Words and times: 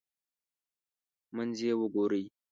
منځ 1.35 1.55
یې 1.65 1.73
وګورئ. 1.79 2.23